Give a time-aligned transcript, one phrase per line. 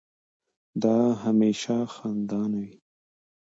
[0.81, 2.75] دا هميشه خندانه وي